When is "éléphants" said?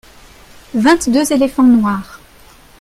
1.31-1.61